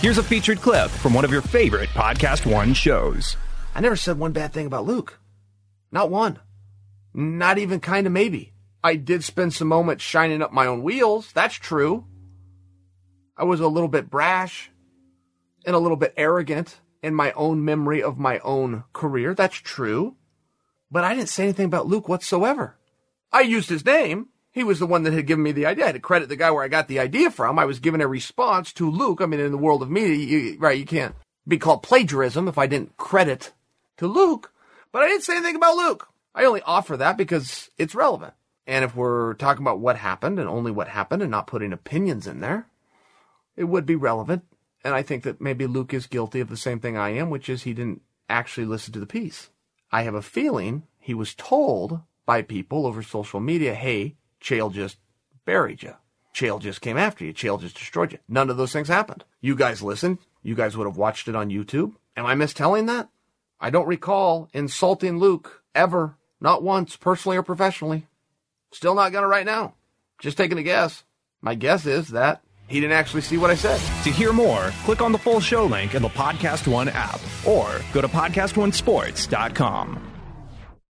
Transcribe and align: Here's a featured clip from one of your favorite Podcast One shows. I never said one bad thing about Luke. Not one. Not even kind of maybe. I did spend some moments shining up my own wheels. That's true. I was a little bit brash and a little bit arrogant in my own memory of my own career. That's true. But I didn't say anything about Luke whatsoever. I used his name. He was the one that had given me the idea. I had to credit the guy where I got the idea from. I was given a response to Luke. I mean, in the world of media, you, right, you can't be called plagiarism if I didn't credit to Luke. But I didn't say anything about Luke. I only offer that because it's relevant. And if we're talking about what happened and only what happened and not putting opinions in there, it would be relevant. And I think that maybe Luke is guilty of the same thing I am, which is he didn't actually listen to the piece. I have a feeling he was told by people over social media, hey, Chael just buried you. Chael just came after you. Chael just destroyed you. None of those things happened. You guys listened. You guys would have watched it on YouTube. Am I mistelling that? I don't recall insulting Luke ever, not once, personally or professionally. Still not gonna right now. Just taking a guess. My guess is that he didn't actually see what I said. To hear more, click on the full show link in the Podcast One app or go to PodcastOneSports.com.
Here's 0.00 0.18
a 0.18 0.22
featured 0.22 0.60
clip 0.60 0.90
from 0.92 1.12
one 1.12 1.24
of 1.24 1.32
your 1.32 1.42
favorite 1.42 1.88
Podcast 1.88 2.46
One 2.46 2.72
shows. 2.72 3.36
I 3.74 3.80
never 3.80 3.96
said 3.96 4.16
one 4.16 4.30
bad 4.30 4.52
thing 4.52 4.66
about 4.66 4.86
Luke. 4.86 5.18
Not 5.90 6.08
one. 6.08 6.38
Not 7.12 7.58
even 7.58 7.80
kind 7.80 8.06
of 8.06 8.12
maybe. 8.12 8.52
I 8.84 8.94
did 8.94 9.24
spend 9.24 9.54
some 9.54 9.66
moments 9.66 10.04
shining 10.04 10.40
up 10.40 10.52
my 10.52 10.66
own 10.66 10.84
wheels. 10.84 11.32
That's 11.32 11.56
true. 11.56 12.04
I 13.36 13.42
was 13.42 13.58
a 13.58 13.66
little 13.66 13.88
bit 13.88 14.08
brash 14.08 14.70
and 15.66 15.74
a 15.74 15.80
little 15.80 15.96
bit 15.96 16.14
arrogant 16.16 16.78
in 17.02 17.12
my 17.12 17.32
own 17.32 17.64
memory 17.64 18.00
of 18.00 18.18
my 18.18 18.38
own 18.40 18.84
career. 18.92 19.34
That's 19.34 19.56
true. 19.56 20.14
But 20.92 21.02
I 21.02 21.12
didn't 21.12 21.28
say 21.28 21.42
anything 21.42 21.66
about 21.66 21.88
Luke 21.88 22.08
whatsoever. 22.08 22.76
I 23.32 23.40
used 23.40 23.68
his 23.68 23.84
name. 23.84 24.28
He 24.50 24.64
was 24.64 24.78
the 24.78 24.86
one 24.86 25.02
that 25.04 25.12
had 25.12 25.26
given 25.26 25.42
me 25.42 25.52
the 25.52 25.66
idea. 25.66 25.84
I 25.84 25.86
had 25.88 25.94
to 25.94 26.00
credit 26.00 26.28
the 26.28 26.36
guy 26.36 26.50
where 26.50 26.64
I 26.64 26.68
got 26.68 26.88
the 26.88 26.98
idea 26.98 27.30
from. 27.30 27.58
I 27.58 27.64
was 27.64 27.80
given 27.80 28.00
a 28.00 28.08
response 28.08 28.72
to 28.74 28.90
Luke. 28.90 29.20
I 29.20 29.26
mean, 29.26 29.40
in 29.40 29.52
the 29.52 29.58
world 29.58 29.82
of 29.82 29.90
media, 29.90 30.16
you, 30.16 30.58
right, 30.58 30.78
you 30.78 30.86
can't 30.86 31.14
be 31.46 31.58
called 31.58 31.82
plagiarism 31.82 32.48
if 32.48 32.58
I 32.58 32.66
didn't 32.66 32.96
credit 32.96 33.52
to 33.98 34.06
Luke. 34.06 34.52
But 34.90 35.02
I 35.02 35.08
didn't 35.08 35.24
say 35.24 35.36
anything 35.36 35.56
about 35.56 35.76
Luke. 35.76 36.08
I 36.34 36.44
only 36.44 36.62
offer 36.62 36.96
that 36.96 37.16
because 37.16 37.70
it's 37.78 37.94
relevant. 37.94 38.34
And 38.66 38.84
if 38.84 38.94
we're 38.94 39.34
talking 39.34 39.62
about 39.62 39.80
what 39.80 39.96
happened 39.96 40.38
and 40.38 40.48
only 40.48 40.70
what 40.70 40.88
happened 40.88 41.22
and 41.22 41.30
not 41.30 41.46
putting 41.46 41.72
opinions 41.72 42.26
in 42.26 42.40
there, 42.40 42.66
it 43.56 43.64
would 43.64 43.86
be 43.86 43.96
relevant. 43.96 44.44
And 44.84 44.94
I 44.94 45.02
think 45.02 45.24
that 45.24 45.40
maybe 45.40 45.66
Luke 45.66 45.92
is 45.92 46.06
guilty 46.06 46.40
of 46.40 46.48
the 46.48 46.56
same 46.56 46.78
thing 46.78 46.96
I 46.96 47.10
am, 47.10 47.30
which 47.30 47.48
is 47.48 47.62
he 47.62 47.74
didn't 47.74 48.02
actually 48.28 48.66
listen 48.66 48.92
to 48.92 49.00
the 49.00 49.06
piece. 49.06 49.50
I 49.90 50.02
have 50.02 50.14
a 50.14 50.22
feeling 50.22 50.84
he 50.98 51.14
was 51.14 51.34
told 51.34 52.00
by 52.26 52.42
people 52.42 52.86
over 52.86 53.02
social 53.02 53.40
media, 53.40 53.74
hey, 53.74 54.16
Chael 54.42 54.72
just 54.72 54.96
buried 55.44 55.82
you. 55.82 55.94
Chael 56.34 56.60
just 56.60 56.80
came 56.80 56.96
after 56.96 57.24
you. 57.24 57.34
Chael 57.34 57.60
just 57.60 57.76
destroyed 57.76 58.12
you. 58.12 58.18
None 58.28 58.50
of 58.50 58.56
those 58.56 58.72
things 58.72 58.88
happened. 58.88 59.24
You 59.40 59.56
guys 59.56 59.82
listened. 59.82 60.18
You 60.42 60.54
guys 60.54 60.76
would 60.76 60.86
have 60.86 60.96
watched 60.96 61.28
it 61.28 61.34
on 61.34 61.50
YouTube. 61.50 61.94
Am 62.16 62.26
I 62.26 62.34
mistelling 62.34 62.86
that? 62.86 63.08
I 63.60 63.70
don't 63.70 63.88
recall 63.88 64.48
insulting 64.52 65.18
Luke 65.18 65.64
ever, 65.74 66.16
not 66.40 66.62
once, 66.62 66.96
personally 66.96 67.36
or 67.36 67.42
professionally. 67.42 68.06
Still 68.72 68.94
not 68.94 69.12
gonna 69.12 69.26
right 69.26 69.46
now. 69.46 69.74
Just 70.20 70.36
taking 70.36 70.58
a 70.58 70.62
guess. 70.62 71.02
My 71.40 71.54
guess 71.54 71.86
is 71.86 72.08
that 72.08 72.42
he 72.68 72.80
didn't 72.80 72.96
actually 72.96 73.22
see 73.22 73.38
what 73.38 73.50
I 73.50 73.54
said. 73.54 73.80
To 74.04 74.10
hear 74.10 74.32
more, 74.32 74.70
click 74.84 75.00
on 75.00 75.12
the 75.12 75.18
full 75.18 75.40
show 75.40 75.64
link 75.64 75.94
in 75.94 76.02
the 76.02 76.08
Podcast 76.08 76.70
One 76.70 76.88
app 76.88 77.20
or 77.46 77.80
go 77.92 78.00
to 78.00 78.08
PodcastOneSports.com. 78.08 80.17